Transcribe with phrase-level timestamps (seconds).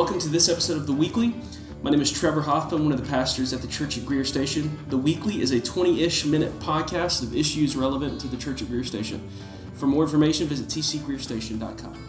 [0.00, 1.34] Welcome to this episode of The Weekly.
[1.82, 4.78] My name is Trevor Hoffman, one of the pastors at the Church at Greer Station.
[4.88, 8.68] The Weekly is a 20 ish minute podcast of issues relevant to the Church at
[8.68, 9.28] Greer Station.
[9.74, 12.06] For more information, visit tcgreerstation.com.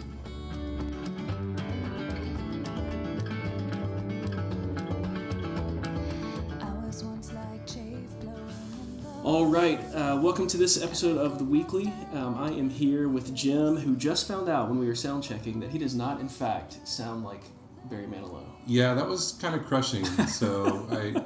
[9.22, 11.92] All right, uh, welcome to this episode of The Weekly.
[12.14, 15.60] Um, I am here with Jim, who just found out when we were sound checking
[15.60, 17.42] that he does not, in fact, sound like
[17.92, 18.44] Barry Manilow.
[18.66, 20.04] Yeah, that was kind of crushing.
[20.26, 21.22] So I,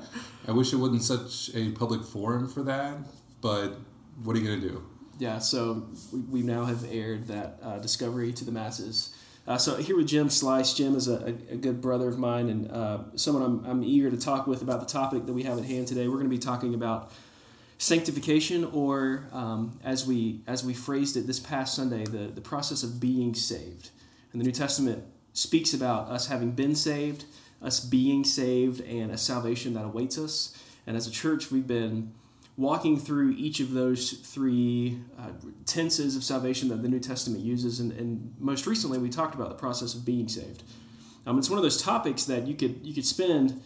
[0.49, 2.99] I wish it wasn't such a public forum for that.
[3.41, 3.79] But
[4.25, 4.85] what are you gonna do?
[5.19, 9.15] Yeah, so we, we now have aired that uh, discovery to the masses.
[9.47, 10.75] Uh, so here with Jim Slice.
[10.75, 14.17] Jim is a, a good brother of mine and uh, someone I'm, I'm eager to
[14.17, 16.09] talk with about the topic that we have at hand today.
[16.09, 17.13] We're going to be talking about
[17.79, 22.83] sanctification, or um, as we as we phrased it this past Sunday, the the process
[22.83, 23.91] of being saved.
[24.33, 25.05] And the New Testament
[25.37, 27.27] speaks about us having been saved,
[27.61, 30.57] us being saved, and a salvation that awaits us.
[30.87, 32.15] And as a church, we've been
[32.57, 35.29] walking through each of those three uh,
[35.67, 37.81] tenses of salvation that the New Testament uses.
[37.81, 40.63] And, and, most recently, we talked about the process of being saved.
[41.27, 43.61] Um, it's one of those topics that you could you could spend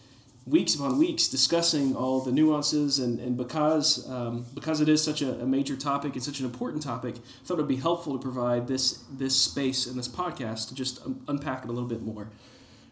[0.45, 5.21] weeks upon weeks discussing all the nuances and, and because um, because it is such
[5.21, 8.13] a, a, major topic and such an important topic I thought it would be helpful
[8.13, 11.87] to provide this this space in this podcast to just un- unpack it a little
[11.87, 12.29] bit more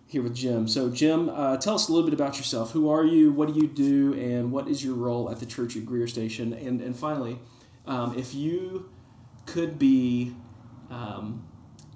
[0.06, 0.68] here with Jim.
[0.68, 2.72] So Jim uh, tell us a little bit about yourself.
[2.72, 3.32] Who are you?
[3.32, 4.16] What do you do?
[4.16, 6.54] And what is your role at the church at Greer Station?
[6.54, 7.40] And and finally
[7.88, 8.90] um, if you
[9.46, 10.36] could be
[10.92, 11.48] um,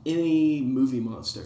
[0.05, 1.43] any movie monster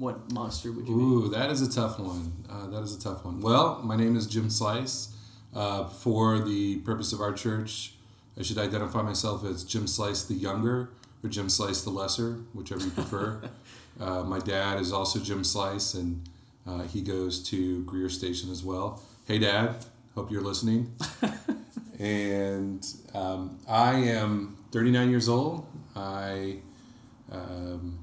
[0.00, 1.26] what monster would you Ooh, be?
[1.26, 2.32] Ooh, that is a tough one.
[2.48, 3.40] Uh, that is a tough one.
[3.40, 5.14] Well, my name is Jim Slice.
[5.54, 7.94] Uh, for the purpose of our church,
[8.38, 10.90] I should identify myself as Jim Slice the Younger
[11.22, 13.42] or Jim Slice the Lesser, whichever you prefer.
[14.00, 16.26] uh, my dad is also Jim Slice, and
[16.66, 19.02] uh, he goes to Greer Station as well.
[19.26, 19.84] Hey, Dad.
[20.14, 20.94] Hope you're listening.
[21.98, 25.66] and um, I am 39 years old.
[25.94, 26.56] I.
[27.30, 27.98] Um,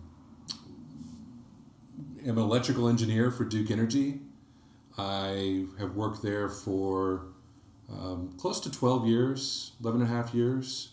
[2.27, 4.19] am an electrical engineer for Duke Energy.
[4.97, 7.27] I have worked there for
[7.89, 10.89] um, close to 12 years, 11 and a half years.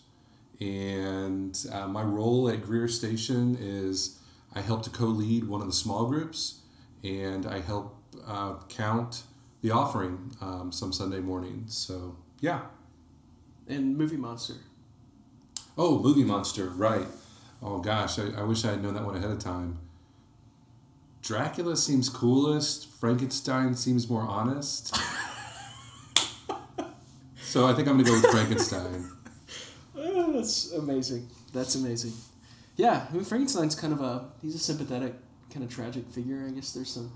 [0.61, 4.19] And uh, my role at Greer Station is
[4.53, 6.61] I help to co lead one of the small groups
[7.03, 9.23] and I help uh, count
[9.61, 11.75] the offering um, some Sunday mornings.
[11.75, 12.61] So, yeah.
[13.67, 14.53] And Movie Monster.
[15.77, 17.07] Oh, Movie Monster, right.
[17.61, 19.79] Oh, gosh, I, I wish I had known that one ahead of time.
[21.25, 22.87] Dracula seems coolest.
[22.99, 24.95] Frankenstein seems more honest.
[27.41, 29.09] so I think I'm gonna go with Frankenstein.
[29.97, 31.27] oh, that's amazing.
[31.51, 32.13] That's amazing.
[32.75, 35.15] Yeah, I mean Frankenstein's kind of a he's a sympathetic,
[35.51, 36.45] kind of tragic figure.
[36.47, 37.11] I guess there's some.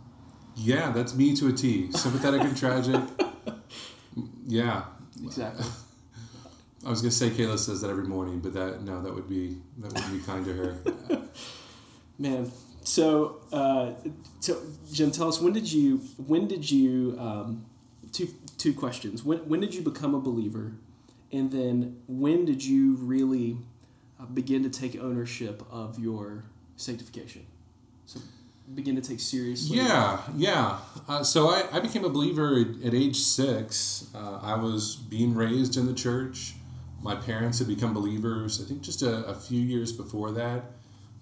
[0.56, 1.92] Yeah, that's me to a T.
[1.92, 3.02] Sympathetic and tragic.
[4.48, 4.86] Yeah.
[5.24, 5.64] Exactly.
[6.84, 9.58] I was gonna say Kayla says that every morning, but that no, that would be
[9.78, 10.78] that would be kind to her.
[12.18, 12.52] Man,
[12.84, 13.92] so, uh,
[14.40, 17.66] so, Jim, tell us when did you when did you um,
[18.12, 19.24] two two questions.
[19.24, 20.74] When when did you become a believer,
[21.32, 23.58] and then when did you really
[24.20, 26.46] uh, begin to take ownership of your
[26.76, 27.46] sanctification?
[28.06, 28.20] So
[28.76, 29.78] begin to take seriously.
[29.78, 30.80] Yeah, yeah.
[31.08, 34.08] Uh, so I, I became a believer at, at age six.
[34.14, 36.56] Uh, I was being raised in the church.
[37.02, 38.62] My parents had become believers.
[38.62, 40.66] I think just a, a few years before that.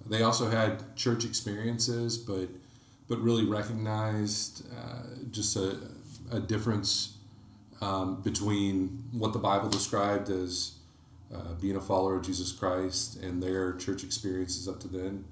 [0.09, 2.50] They also had church experiences, but
[3.07, 5.78] but really recognized uh, just a,
[6.29, 7.18] a difference
[7.79, 10.73] um, between what the Bible described as
[11.34, 15.23] uh, being a follower of Jesus Christ and their church experiences up to then.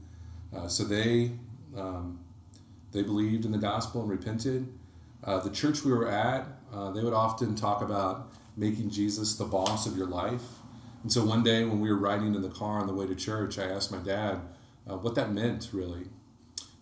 [0.56, 1.32] Uh, so they
[1.76, 2.20] um,
[2.92, 4.72] they believed in the gospel and repented.
[5.24, 9.44] Uh, the church we were at, uh, they would often talk about making Jesus the
[9.44, 10.44] boss of your life.
[11.04, 13.16] And so one day when we were riding in the car on the way to
[13.16, 14.40] church, I asked my dad,
[14.90, 16.06] uh, what that meant, really.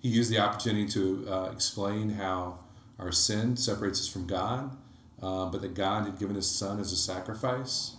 [0.02, 2.60] He used the opportunity to uh, explain how
[3.00, 4.76] our sin separates us from God,
[5.22, 7.96] uh, but that God had given His Son as a sacrifice.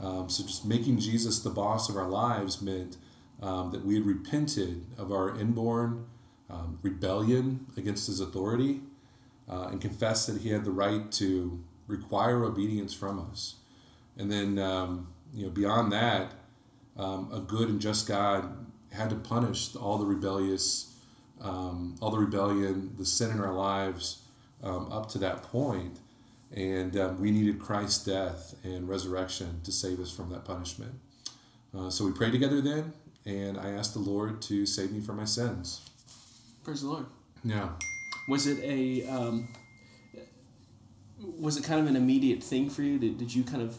[0.00, 2.96] Um, so just making Jesus the boss of our lives meant
[3.42, 6.06] um, that we had repented of our inborn
[6.48, 8.80] um, rebellion against His authority
[9.50, 13.56] uh, and confessed that He had the right to require obedience from us.
[14.16, 16.32] And then, um, you know, beyond that,
[16.96, 20.94] um, a good and just God had to punish all the rebellious,
[21.40, 24.22] um, all the rebellion, the sin in our lives
[24.62, 25.98] um, up to that point.
[26.54, 30.94] And um, we needed Christ's death and resurrection to save us from that punishment.
[31.76, 32.92] Uh, so we prayed together then,
[33.24, 35.80] and I asked the Lord to save me from my sins.
[36.62, 37.06] Praise the Lord.
[37.42, 37.70] Yeah.
[38.28, 39.48] Was it a um,
[41.18, 42.98] was it kind of an immediate thing for you?
[42.98, 43.78] Did, did you kind of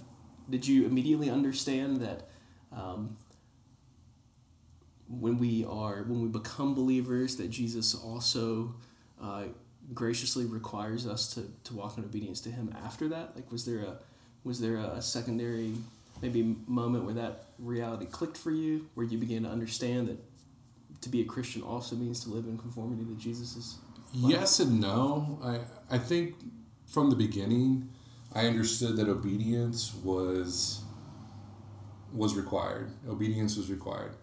[0.50, 2.28] did you immediately understand that
[2.72, 3.18] um,
[5.20, 8.76] when we are when we become believers that Jesus also
[9.22, 9.44] uh,
[9.94, 13.80] graciously requires us to, to walk in obedience to him after that like was there
[13.80, 13.98] a
[14.44, 15.74] was there a secondary
[16.22, 20.18] maybe moment where that reality clicked for you where you began to understand that
[21.02, 23.78] to be a Christian also means to live in conformity to Jesus'
[24.14, 25.40] Yes and no.
[25.44, 26.36] I I think
[26.86, 27.90] from the beginning
[28.34, 30.82] I understood that obedience was
[32.14, 32.92] was required.
[33.08, 34.16] Obedience was required.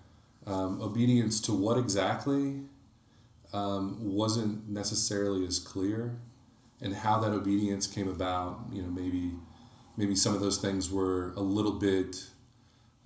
[0.51, 2.45] Um, obedience to what exactly
[3.53, 6.19] um, wasn't necessarily as clear,
[6.83, 8.53] and how that obedience came about.
[8.73, 9.33] You know, maybe
[9.97, 12.31] maybe some of those things were a little bit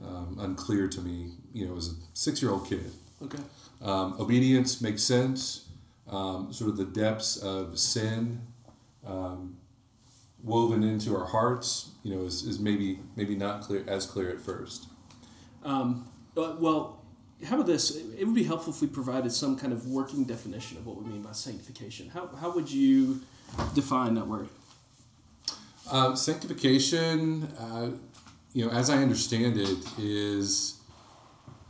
[0.03, 1.33] um, unclear to me.
[1.53, 2.91] You know, as a six-year-old kid.
[3.21, 3.43] Okay.
[3.83, 5.69] Um, obedience makes sense.
[6.09, 8.41] Um, sort of the depths of sin
[9.07, 9.57] um,
[10.43, 14.41] woven into our hearts, you know, is, is maybe maybe not clear as clear at
[14.41, 14.87] first.
[15.63, 17.04] Um, but, well,
[17.47, 17.97] how about this?
[17.97, 21.11] It would be helpful if we provided some kind of working definition of what we
[21.11, 22.09] mean by sanctification.
[22.11, 23.21] How, how would you
[23.75, 24.49] define that word?
[25.91, 27.91] Uh, sanctification, uh,
[28.53, 30.81] you know, as I understand it, is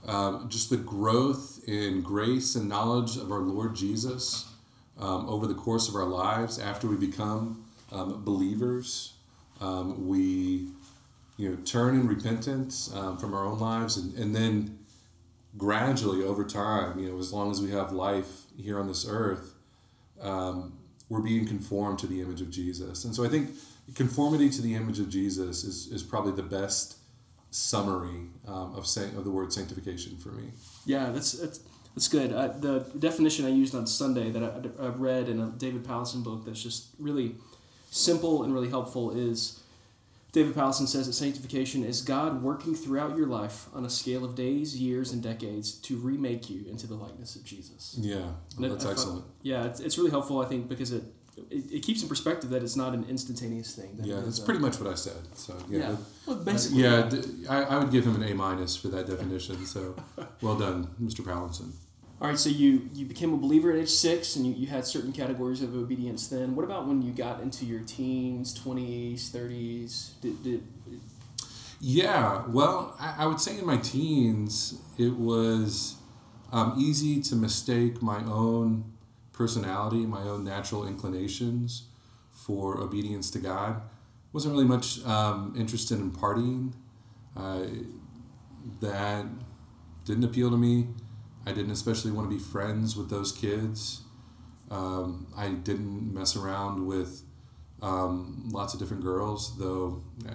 [0.06, 4.50] um, just the growth in grace and knowledge of our Lord Jesus
[4.98, 9.14] um, over the course of our lives after we become um, believers.
[9.60, 10.68] Um, we,
[11.36, 14.78] you know, turn in repentance um, from our own lives, and, and then
[15.56, 19.54] gradually over time, you know, as long as we have life here on this earth,
[20.20, 20.78] um,
[21.08, 23.04] we're being conformed to the image of Jesus.
[23.04, 23.50] And so I think
[23.94, 26.96] conformity to the image of Jesus is, is probably the best
[27.50, 30.50] summary um, of, saying, of the word sanctification for me.
[30.86, 31.60] Yeah, that's that's,
[31.94, 32.32] that's good.
[32.32, 36.24] Uh, the definition I used on Sunday that I, I read in a David Powlison
[36.24, 37.36] book that's just really
[37.90, 39.60] simple and really helpful is
[40.34, 44.34] David Powlison says that sanctification is God working throughout your life on a scale of
[44.34, 47.94] days, years, and decades to remake you into the likeness of Jesus.
[48.00, 49.24] Yeah, well, that's excellent.
[49.42, 51.04] yeah, it's, it's really helpful, I think, because it,
[51.36, 53.96] it, it, keeps in perspective that it's not an instantaneous thing.
[53.96, 55.22] That yeah, that's pretty much what I said.
[55.34, 55.96] So yeah, yeah.
[56.26, 59.64] Well, basically, uh, yeah, I, I would give him an A minus for that definition.
[59.66, 59.94] So
[60.42, 61.20] well done, Mr.
[61.20, 61.74] Powlison.
[62.24, 64.86] All right, so you, you became a believer at age six, and you, you had
[64.86, 66.56] certain categories of obedience then.
[66.56, 70.18] What about when you got into your teens, 20s, 30s?
[70.22, 70.62] Did, did,
[71.82, 75.96] yeah, well, I, I, would say in my teens, it was
[76.50, 78.90] um, easy to mistake my own
[79.34, 81.88] personality, my own natural inclinations
[82.30, 83.82] for obedience to God.
[84.32, 86.72] Wasn't really much um, interested in partying.
[87.36, 87.64] Uh,
[88.80, 89.26] that
[90.06, 90.86] didn't appeal to me.
[91.46, 94.02] I didn't especially want to be friends with those kids.
[94.70, 97.22] Um, I didn't mess around with
[97.82, 100.02] um, lots of different girls, though.
[100.26, 100.32] Uh,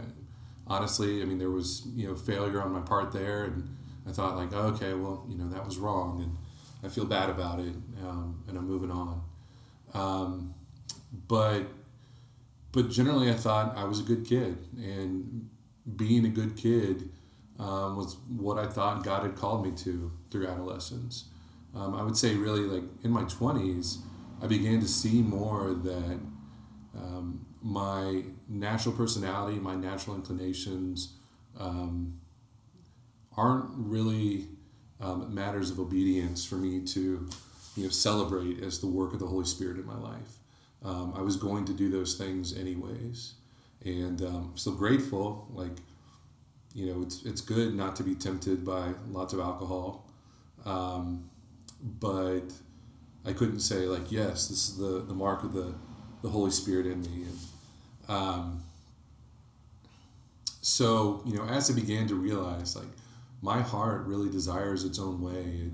[0.67, 3.75] honestly, I mean, there was you know failure on my part there, and
[4.07, 6.37] I thought like, oh, okay, well, you know, that was wrong, and
[6.83, 9.21] I feel bad about it, um, and I'm moving on.
[9.93, 10.53] Um,
[11.27, 11.63] but
[12.71, 15.49] but generally, I thought I was a good kid, and
[15.95, 17.09] being a good kid
[17.59, 21.25] um, was what I thought God had called me to through adolescence.
[21.75, 23.97] Um, I would say, really, like in my 20s,
[24.41, 26.19] I began to see more that
[26.97, 31.13] um, my natural personality, my natural inclinations
[31.59, 32.19] um,
[33.37, 34.47] aren't really
[35.01, 37.27] um, matters of obedience for me to
[37.75, 40.37] you know, celebrate as the work of the Holy Spirit in my life.
[40.83, 43.33] Um, I was going to do those things anyways.
[43.85, 45.71] And um, still grateful, like
[46.73, 50.05] you know, it's, it's good not to be tempted by lots of alcohol.
[50.65, 51.29] Um,
[51.81, 52.43] but
[53.25, 55.73] I couldn't say like, yes, this is the, the mark of the,
[56.21, 57.25] the Holy Spirit in me.
[57.25, 57.39] And,
[58.07, 58.63] um,
[60.61, 62.87] so, you know, as I began to realize like
[63.41, 65.67] my heart really desires its own way,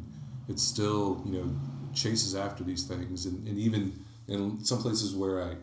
[0.47, 1.55] it, it still, you know,
[1.93, 3.25] chases after these things.
[3.25, 5.55] And, and even in some places where I,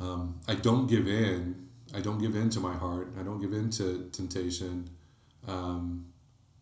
[0.00, 1.61] um, I don't give in,
[1.94, 3.12] I don't give in to my heart.
[3.18, 4.88] I don't give in to temptation.
[5.46, 6.06] Um,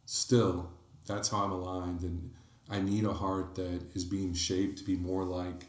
[0.07, 0.71] still,
[1.07, 2.31] that's how I'm aligned, and
[2.69, 5.67] I need a heart that is being shaped to be more like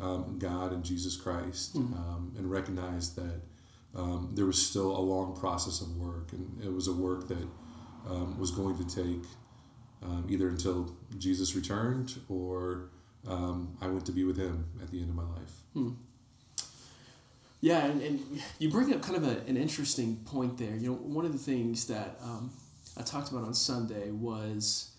[0.00, 1.94] um, God and Jesus Christ, mm-hmm.
[1.94, 3.40] um, and recognize that
[3.94, 7.46] um, there was still a long process of work, and it was a work that
[8.08, 9.24] um, was going to take
[10.02, 12.90] um, either until Jesus returned or
[13.28, 15.52] I went to be with Him at the end of my life.
[15.74, 15.90] Hmm.
[17.62, 20.74] Yeah, and, and you bring up kind of a, an interesting point there.
[20.74, 22.50] You know, one of the things that um,
[22.98, 24.90] I talked about on Sunday was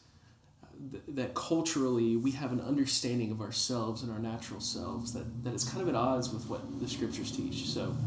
[0.89, 5.53] th- that culturally we have an understanding of ourselves and our natural selves that, that
[5.53, 7.65] is kind of at odds with what the scriptures teach.
[7.65, 7.97] So,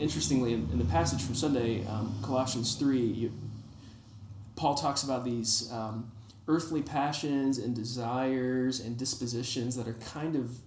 [0.00, 3.32] interestingly, in, in the passage from Sunday, um, Colossians 3, you,
[4.56, 6.10] Paul talks about these um,
[6.48, 10.58] earthly passions and desires and dispositions that are kind of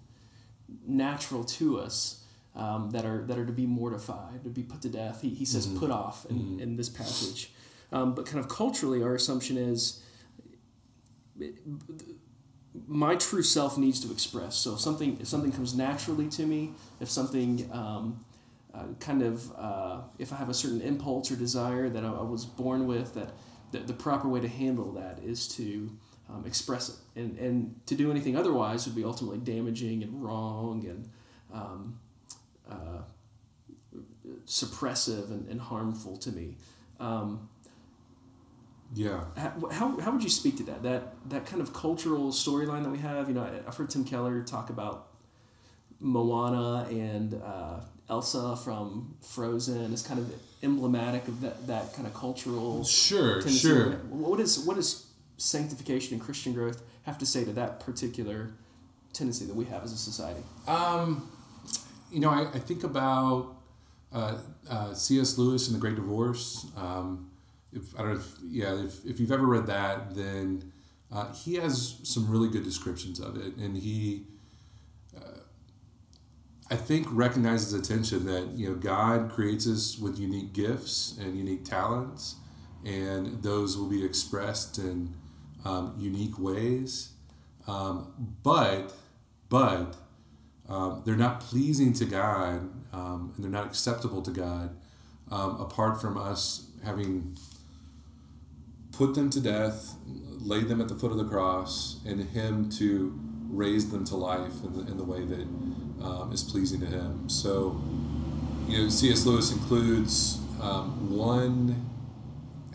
[0.88, 2.23] natural to us.
[2.56, 5.22] Um, that are that are to be mortified, to be put to death.
[5.22, 5.80] He, he says Mhm.
[5.80, 6.60] put off in, Mhm.
[6.62, 7.52] in this passage.
[7.92, 10.04] Um, but kind of culturally, our assumption is
[12.88, 14.56] my true self needs to express.
[14.56, 18.24] So if something if something comes naturally to me, if something um,
[18.74, 22.24] uh, kind of uh, if I have a certain impulse or desire that I, I
[22.24, 23.34] was born with, that,
[23.72, 25.92] that the proper way to handle that is to
[26.30, 30.86] um, express it, and and to do anything otherwise would be ultimately damaging and wrong
[30.88, 31.10] and
[31.54, 32.00] um,
[32.74, 33.02] uh,
[34.46, 36.58] suppressive and, and harmful to me.
[37.00, 37.50] Um,
[38.96, 39.22] Yeah.
[39.38, 42.92] how, how, how would you speak to that that that kind of cultural storyline that
[42.92, 45.08] we have you know i've heard tim keller talk about
[46.00, 52.14] moana and uh, elsa from frozen as kind of emblematic of that, that kind of
[52.14, 53.60] cultural Sure, tendency.
[53.68, 53.92] sure.
[54.30, 58.52] what is what does sanctification and christian growth have to say to that particular
[59.12, 61.28] tendency that we have as a society Um,
[62.14, 63.56] you know, I, I think about
[64.14, 64.38] uh,
[64.70, 65.38] uh, C.S.
[65.38, 66.68] Lewis and the Great Divorce.
[66.78, 67.32] Um,
[67.72, 70.72] if I don't know, if, yeah, if, if you've ever read that, then
[71.12, 74.28] uh, he has some really good descriptions of it, and he,
[75.18, 75.40] uh,
[76.70, 81.66] I think, recognizes attention that you know God creates us with unique gifts and unique
[81.66, 82.36] talents,
[82.86, 85.16] and those will be expressed in
[85.66, 87.10] um, unique ways.
[87.66, 88.94] Um, but,
[89.50, 89.96] but
[90.70, 94.76] um, they're not pleasing to God um, and they're not acceptable to God
[95.32, 97.36] um, apart from us having
[98.92, 103.20] put them to death, laid them at the foot of the cross, and Him to
[103.50, 105.42] raise them to life in the, in the way that
[106.04, 107.28] um, is pleasing to Him.
[107.30, 107.82] So,
[108.68, 109.26] you know, C.S.
[109.26, 111.90] Lewis includes um, one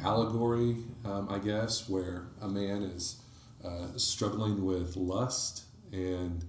[0.03, 3.21] allegory, um, I guess, where a man is
[3.65, 6.45] uh, struggling with lust and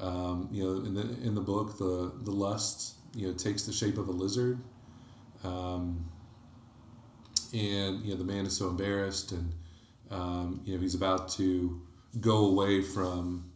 [0.00, 3.72] um, you know, in the in the book, the the lust you know takes the
[3.72, 4.58] shape of a lizard,
[5.44, 6.10] um,
[7.52, 9.52] and you know the man is so embarrassed, and
[10.10, 11.80] um, you know he's about to
[12.20, 13.50] go away from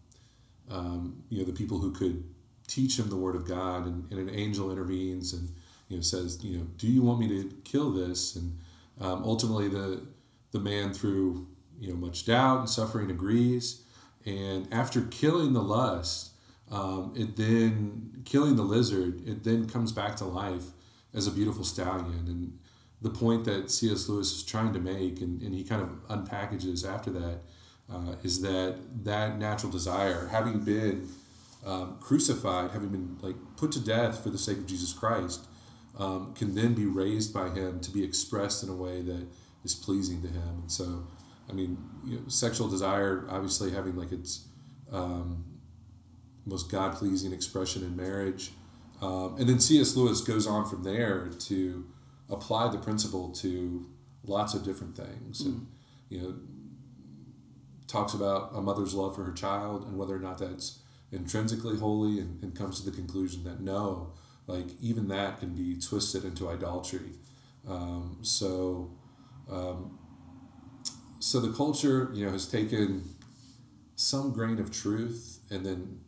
[0.70, 2.24] um, you know the people who could
[2.66, 5.48] teach him the word of God, and, and an angel intervenes and
[5.88, 8.36] you know says, you know, do you want me to kill this?
[8.36, 8.58] And
[9.00, 10.06] um, ultimately, the
[10.52, 11.48] the man through
[11.80, 13.82] you know much doubt and suffering agrees.
[14.26, 16.27] And after killing the lust,
[16.70, 20.64] um, it then killing the lizard, it then comes back to life
[21.14, 22.26] as a beautiful stallion.
[22.26, 22.58] And
[23.00, 24.08] the point that C.S.
[24.08, 27.40] Lewis is trying to make, and, and he kind of unpackages after that,
[27.90, 31.08] uh, is that that natural desire, having been
[31.64, 35.46] um, crucified, having been like put to death for the sake of Jesus Christ,
[35.98, 39.26] um, can then be raised by Him to be expressed in a way that
[39.64, 40.60] is pleasing to Him.
[40.60, 41.06] And so,
[41.48, 44.46] I mean, you know, sexual desire, obviously having like its
[44.92, 45.44] um,
[46.48, 48.52] most God pleasing expression in marriage.
[49.00, 49.96] Um, and then C.S.
[49.96, 51.86] Lewis goes on from there to
[52.30, 53.86] apply the principle to
[54.24, 55.40] lots of different things.
[55.40, 55.66] And,
[56.08, 56.34] you know,
[57.86, 62.18] talks about a mother's love for her child and whether or not that's intrinsically holy
[62.18, 64.12] and, and comes to the conclusion that no,
[64.46, 67.12] like even that can be twisted into idolatry.
[67.66, 68.90] Um, so,
[69.50, 69.98] um,
[71.18, 73.04] so the culture, you know, has taken
[73.96, 76.00] some grain of truth and then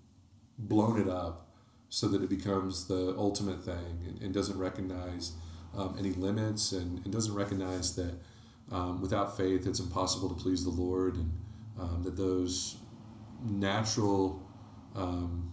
[0.69, 1.49] blown it up
[1.89, 5.33] so that it becomes the ultimate thing and, and doesn't recognize
[5.77, 8.15] um, any limits and, and doesn't recognize that
[8.71, 11.33] um, without faith it's impossible to please the Lord and
[11.79, 12.77] um, that those
[13.43, 14.47] natural
[14.95, 15.53] um,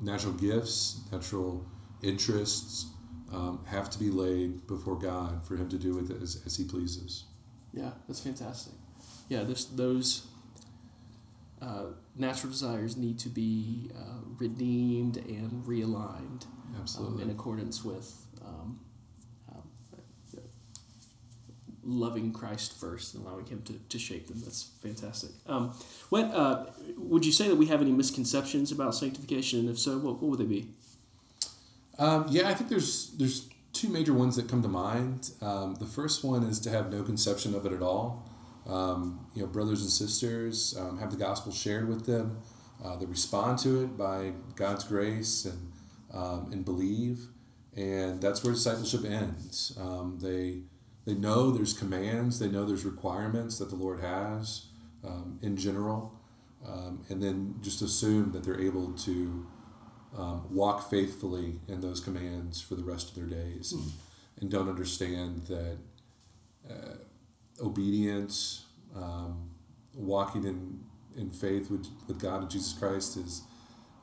[0.00, 1.66] natural gifts, natural
[2.02, 2.86] interests
[3.32, 6.56] um, have to be laid before God for Him to do with it as, as
[6.56, 7.24] He pleases.
[7.72, 8.74] Yeah, that's fantastic.
[9.28, 10.26] Yeah, there's those
[11.60, 11.84] uh,
[12.16, 16.44] natural desires need to be uh, redeemed and realigned
[16.98, 18.80] um, in accordance with um,
[19.50, 19.62] um,
[20.36, 20.40] uh,
[21.82, 24.40] loving Christ first and allowing Him to, to shape them.
[24.44, 25.30] That's fantastic.
[25.46, 25.74] Um,
[26.10, 26.66] what uh,
[26.98, 29.60] would you say that we have any misconceptions about sanctification?
[29.60, 30.68] And if so, what, what would they be?
[31.98, 35.30] Um, yeah, I think there's there's two major ones that come to mind.
[35.40, 38.28] Um, the first one is to have no conception of it at all.
[38.66, 42.38] Um, you know, brothers and sisters um, have the gospel shared with them.
[42.84, 45.72] Uh, they respond to it by God's grace and
[46.12, 47.28] um, and believe,
[47.74, 49.76] and that's where discipleship ends.
[49.80, 50.62] Um, they
[51.04, 52.38] they know there's commands.
[52.38, 54.66] They know there's requirements that the Lord has
[55.04, 56.18] um, in general,
[56.66, 59.46] um, and then just assume that they're able to
[60.16, 63.92] um, walk faithfully in those commands for the rest of their days, and,
[64.40, 65.78] and don't understand that
[66.70, 66.96] uh,
[67.60, 69.50] obedience, um,
[69.94, 70.80] walking in
[71.16, 73.42] in faith with, with God and Jesus Christ is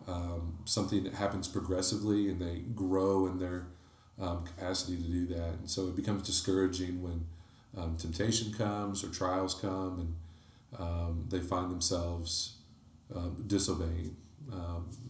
[0.07, 3.67] um, something that happens progressively, and they grow in their
[4.19, 5.53] um, capacity to do that.
[5.59, 7.25] And so it becomes discouraging when
[7.77, 12.57] um, temptation comes or trials come, and um, they find themselves
[13.15, 14.15] um, disobeying.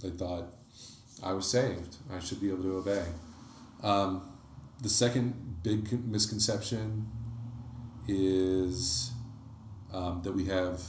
[0.01, 0.53] They thought,
[1.23, 3.05] "I was saved; I should be able to obey."
[4.81, 7.07] the second big misconception
[8.07, 9.12] is
[10.24, 10.81] that we have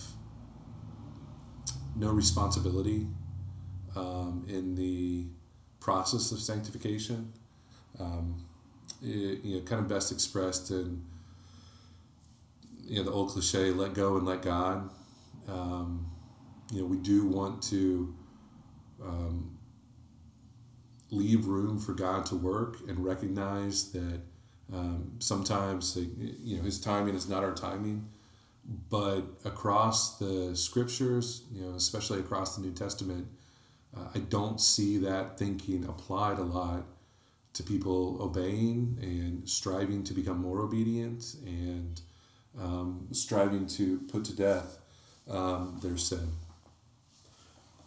[1.97, 3.07] no responsibility
[3.97, 5.27] um, in the
[5.81, 7.33] process of sanctification.
[7.99, 8.45] Um,
[9.03, 11.05] it, you know, kind of best expressed in
[12.83, 14.91] you know the old cliche, "Let go and let God."
[15.49, 16.11] Um,
[16.73, 18.15] you know, we do want to
[19.03, 19.59] um,
[21.11, 24.23] leave room for God to work and recognize that
[24.73, 28.09] um, sometimes you know His timing is not our timing
[28.89, 33.29] but across the scriptures, you know, especially across the New Testament,
[33.97, 36.85] uh, I don't see that thinking applied a lot
[37.53, 42.01] to people obeying and striving to become more obedient and
[42.59, 44.79] um, striving to put to death
[45.31, 46.33] um, their sin.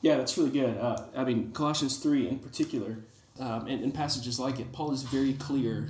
[0.01, 0.77] Yeah, that's really good.
[0.77, 2.99] Uh, I mean, Colossians 3 in particular,
[3.39, 5.89] um, and, and passages like it, Paul is very clear,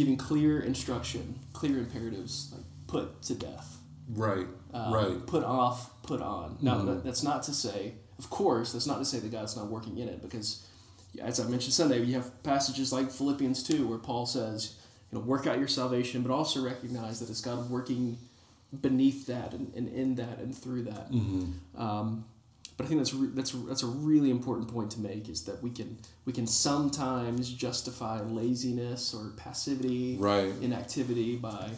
[0.00, 2.50] giving clear instruction, clear imperatives.
[2.52, 3.76] Like, put to death.
[4.08, 4.46] Right.
[4.72, 5.26] Um, right.
[5.26, 6.56] Put off, put on.
[6.62, 6.86] Now, mm-hmm.
[6.86, 9.98] that, that's not to say, of course, that's not to say that God's not working
[9.98, 10.66] in it, because
[11.22, 14.76] as I mentioned Sunday, you have passages like Philippians 2 where Paul says,
[15.12, 18.16] you know, work out your salvation, but also recognize that it's God working
[18.80, 21.12] beneath that and, and in that and through that.
[21.12, 21.78] Mm-hmm.
[21.78, 22.24] Um,
[22.80, 25.62] but I think that's re- that's that's a really important point to make is that
[25.62, 30.50] we can we can sometimes justify laziness or passivity, right.
[30.62, 31.68] inactivity by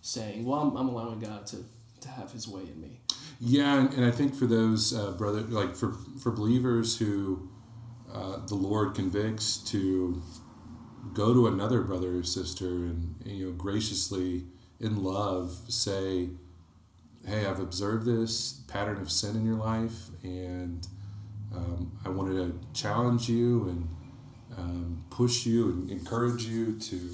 [0.00, 1.64] saying, well, I'm, I'm allowing God to,
[2.02, 3.00] to have his way in me.
[3.40, 7.48] Yeah, and, and I think for those uh, brother, like for for believers who
[8.12, 10.22] uh, the Lord convicts to
[11.14, 14.44] go to another brother or sister and you know graciously
[14.78, 16.28] in love say,
[17.26, 20.86] "Hey, I've observed this pattern of sin in your life, and
[21.54, 23.88] um, I wanted to challenge you and
[24.58, 27.10] um, push you and encourage you to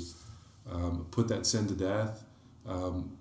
[0.70, 2.24] um, put that sin to death."
[2.66, 3.16] Um,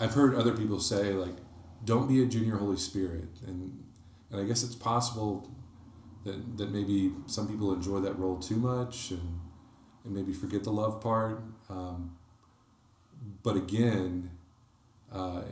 [0.00, 1.36] I've heard other people say like,
[1.84, 3.84] "Don't be a junior Holy Spirit," and
[4.30, 5.50] and I guess it's possible
[6.24, 9.40] that that maybe some people enjoy that role too much and
[10.04, 11.42] and maybe forget the love part.
[11.68, 12.16] Um,
[13.42, 14.30] but again,
[15.12, 15.42] uh,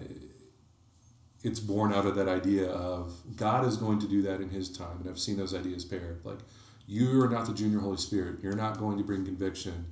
[1.42, 4.68] it's born out of that idea of God is going to do that in His
[4.68, 6.20] time, and I've seen those ideas paired.
[6.24, 6.38] Like,
[6.86, 8.40] you are not the junior Holy Spirit.
[8.42, 9.86] You're not going to bring conviction.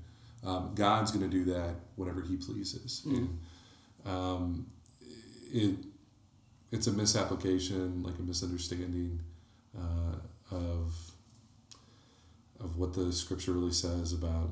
[0.44, 3.02] Um, God's going to do that whenever He pleases.
[3.06, 3.16] Mm.
[3.16, 3.38] And
[4.06, 4.66] um,
[5.52, 5.76] it
[6.70, 9.20] it's a misapplication, like a misunderstanding
[9.76, 10.16] uh,
[10.50, 10.94] of
[12.60, 14.50] of what the Scripture really says about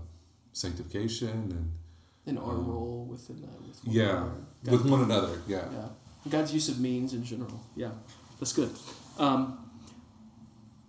[0.52, 1.72] sanctification and
[2.26, 3.60] in our um, role within that.
[3.60, 4.28] With one yeah,
[4.70, 5.40] with one another.
[5.46, 5.64] Yeah.
[5.72, 5.88] Yeah.
[6.30, 7.60] God's use of means in general.
[7.74, 7.90] Yeah,
[8.38, 8.70] that's good.
[9.18, 9.58] Um,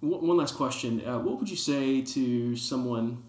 [0.02, 3.24] one last question: uh, What would you say to someone?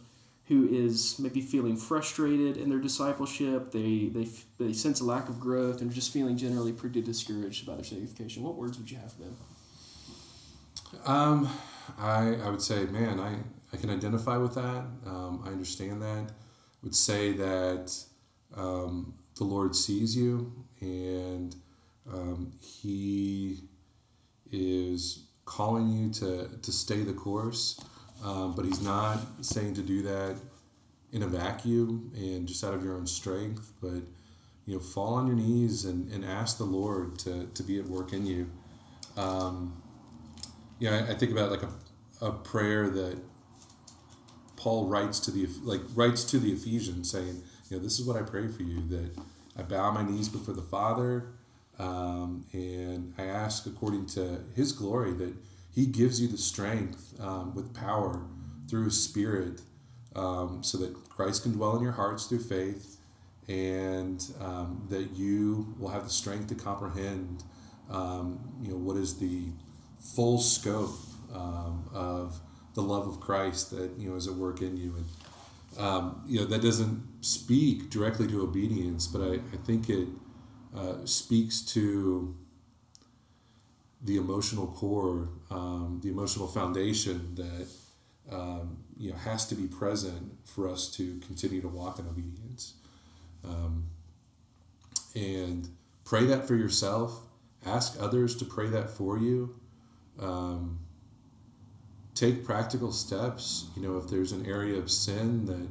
[0.48, 4.26] who is maybe feeling frustrated in their discipleship, they, they,
[4.58, 8.42] they sense a lack of growth, and just feeling generally pretty discouraged about their sanctification,
[8.42, 9.36] what words would you have for them?
[11.04, 11.50] Um,
[11.98, 13.36] I, I would say, man, I,
[13.74, 14.86] I can identify with that.
[15.06, 16.30] Um, I understand that.
[16.30, 17.94] I would say that
[18.56, 21.54] um, the Lord sees you and
[22.12, 23.60] um, He
[24.50, 27.80] is calling you to, to stay the course.
[28.24, 30.36] Um, but he's not saying to do that
[31.12, 34.02] in a vacuum and just out of your own strength, but
[34.66, 37.86] you know, fall on your knees and, and ask the Lord to, to be at
[37.86, 38.50] work in you.
[39.16, 39.82] Um,
[40.78, 43.18] yeah, I, I think about like a, a prayer that
[44.56, 48.16] Paul writes to the like writes to the Ephesians saying, you know, this is what
[48.16, 49.16] I pray for you that
[49.56, 51.28] I bow my knees before the Father,
[51.78, 55.34] um, and I ask according to His glory that
[55.78, 58.22] he gives you the strength um, with power
[58.68, 59.60] through His Spirit
[60.16, 62.96] um, so that Christ can dwell in your hearts through faith
[63.46, 67.44] and um, that you will have the strength to comprehend
[67.90, 69.44] um, you know what is the
[70.00, 70.98] full scope
[71.32, 72.40] um, of
[72.74, 74.96] the love of Christ that you know is at work in you.
[74.96, 80.08] And you know that doesn't speak directly to obedience but I, I think it
[80.76, 82.36] uh, speaks to
[84.02, 87.68] the emotional core, um, the emotional foundation that
[88.30, 92.74] um, you know has to be present for us to continue to walk in obedience.
[93.44, 93.86] Um,
[95.14, 95.68] and
[96.04, 97.22] pray that for yourself.
[97.66, 99.58] Ask others to pray that for you.
[100.20, 100.80] Um,
[102.14, 103.70] take practical steps.
[103.76, 105.68] You know, if there's an area of sin that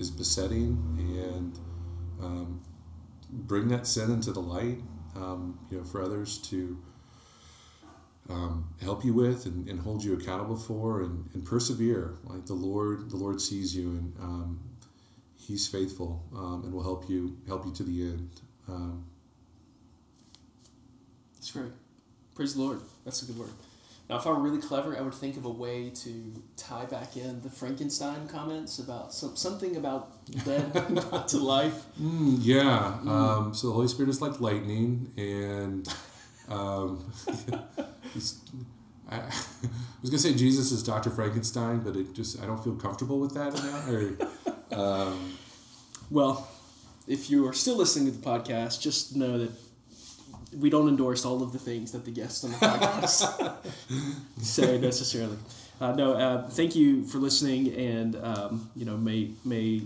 [0.00, 1.58] is besetting, and
[2.20, 2.62] um,
[3.32, 4.78] bring that sin into the light.
[5.14, 6.78] Um, you know, for others to
[8.30, 12.14] um, help you with and, and, hold you accountable for and, and, persevere.
[12.24, 14.60] Like the Lord, the Lord sees you and um,
[15.36, 18.30] He's faithful um, and will help you help you to the end.
[18.68, 19.04] Um,
[21.34, 21.72] That's great.
[22.34, 22.80] Praise the Lord.
[23.04, 23.50] That's a good word.
[24.12, 27.16] Now, if I were really clever, I would think of a way to tie back
[27.16, 30.12] in the Frankenstein comments about some, something about
[30.44, 31.86] dead brought to life.
[31.98, 32.98] Mm, yeah.
[33.02, 33.08] Mm.
[33.08, 35.88] Um, so the Holy Spirit is like lightning, and
[36.50, 37.10] um,
[39.10, 39.22] I, I,
[40.02, 43.32] was gonna say Jesus is Doctor Frankenstein, but it just I don't feel comfortable with
[43.32, 44.78] that now.
[44.78, 45.38] Or, um,
[46.10, 46.50] well,
[47.08, 49.52] if you are still listening to the podcast, just know that
[50.58, 53.56] we don't endorse all of the things that the guests on the podcast
[54.42, 55.36] say necessarily.
[55.80, 59.82] Uh, no, uh, thank you for listening, and um, you know, may may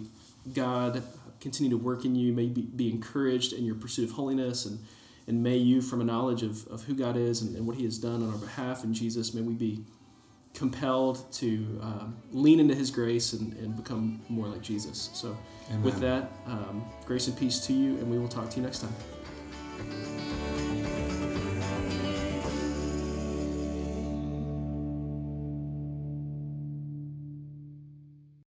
[0.52, 1.02] God
[1.40, 2.33] continue to work in you.
[2.33, 4.79] May be, be encouraged in your pursuit of holiness, and
[5.26, 7.85] and may you, from a knowledge of, of who God is and, and what He
[7.85, 9.81] has done on our behalf in Jesus, may we be
[10.55, 15.11] compelled to um, lean into His grace and, and become more like Jesus.
[15.12, 15.37] So,
[15.70, 15.83] Amen.
[15.83, 18.81] with that, um, grace and peace to you, and we will talk to you next
[18.81, 18.94] time.
[19.79, 20.65] うん。